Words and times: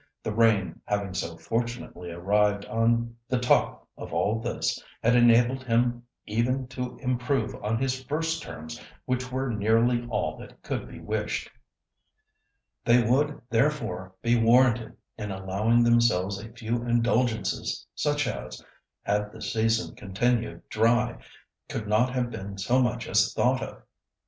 The 0.23 0.33
rain 0.33 0.81
having 0.85 1.13
so 1.13 1.37
fortunately 1.37 2.09
arrived 2.09 2.65
on 2.65 3.17
the 3.29 3.37
top 3.37 3.87
of 3.95 4.11
all 4.11 4.39
this, 4.41 4.83
had 5.03 5.15
enabled 5.15 5.63
him 5.63 6.01
even 6.25 6.67
to 6.69 6.97
improve 6.97 7.53
on 7.63 7.77
his 7.79 8.03
first 8.03 8.41
terms, 8.41 8.81
which 9.05 9.31
were 9.31 9.51
nearly 9.51 10.07
all 10.09 10.37
that 10.37 10.63
could 10.63 10.87
be 10.89 10.99
wished. 10.99 11.51
They 12.83 13.03
would 13.03 13.43
therefore 13.51 14.15
be 14.23 14.35
warranted 14.41 14.97
in 15.19 15.29
allowing 15.29 15.83
themselves 15.83 16.39
a 16.39 16.49
few 16.51 16.81
indulgences 16.81 17.85
such 17.93 18.25
as, 18.27 18.65
had 19.03 19.31
the 19.31 19.39
season 19.39 19.93
continued 19.93 20.67
dry, 20.67 21.19
could 21.69 21.87
not 21.87 22.09
have 22.13 22.31
been 22.31 22.57
so 22.57 22.81
much 22.81 23.07
as 23.07 23.31
thought 23.35 23.61
of. 23.61 23.83